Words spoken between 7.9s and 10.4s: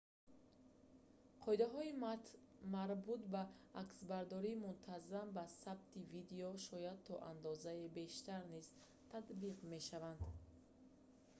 бештар низ татбиқ мешаванд